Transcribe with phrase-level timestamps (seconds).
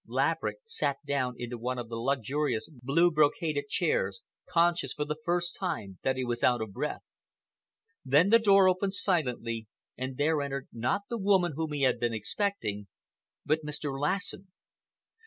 [0.07, 5.55] Laverick sank down into one of the luxurious blue brocaded chairs, conscious for the first
[5.59, 7.03] time that he was out of breath.
[8.03, 12.15] Then the door opened silently and there entered not the woman whom he had been
[12.15, 12.87] expecting,
[13.45, 13.99] but Mr.
[13.99, 14.47] Lassen.